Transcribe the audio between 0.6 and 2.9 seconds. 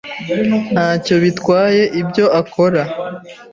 Ntacyo bitwaye ibyo akora.